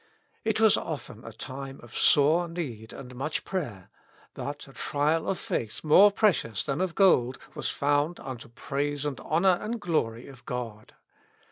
[0.43, 3.91] It was often a time of sore need and much prayer,
[4.33, 9.19] but a trial of faith more precious than of gold was found unto praise and
[9.19, 10.95] honor and glory of God.